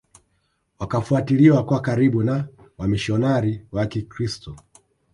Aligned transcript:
Wakafuatiliwa 0.79 1.63
kwa 1.65 1.81
karibu 1.81 2.23
na 2.23 2.47
wamishionari 2.77 3.65
wa 3.71 3.85
kikristo 3.85 4.55